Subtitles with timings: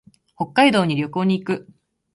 [0.35, 1.67] 北海道に旅行に行く。